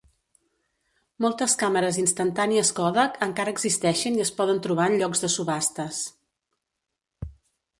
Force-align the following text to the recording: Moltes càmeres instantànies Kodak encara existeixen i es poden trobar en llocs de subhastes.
Moltes 1.25 1.53
càmeres 1.63 1.99
instantànies 2.03 2.71
Kodak 2.79 3.19
encara 3.27 3.53
existeixen 3.57 4.17
i 4.21 4.25
es 4.25 4.33
poden 4.41 4.63
trobar 4.67 4.89
en 4.93 4.97
llocs 5.03 5.23
de 5.27 5.31
subhastes. 5.35 6.01